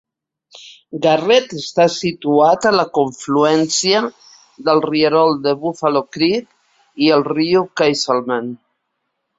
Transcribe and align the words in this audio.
Garrett 1.01 1.51
està 1.59 1.85
situat 1.95 2.65
a 2.69 2.73
la 2.77 2.87
confluència 2.99 4.01
del 4.71 4.83
rierol 4.89 5.39
de 5.47 5.57
Buffalo 5.67 6.05
Creek 6.19 6.53
i 7.09 7.17
el 7.21 7.27
riu 7.33 7.69
Casselman. 7.85 8.53